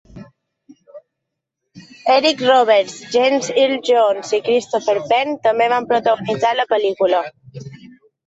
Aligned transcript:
Eric 2.13 2.39
Roberts, 2.45 2.95
James 3.15 3.51
Earl 3.63 3.75
Jones 3.89 4.33
i 4.37 4.41
Christopher 4.47 4.95
Penn 5.11 5.37
també 5.45 5.67
van 5.77 5.87
protagonitzar 5.93 6.57
la 6.61 6.67
pel·lícula. 6.73 7.21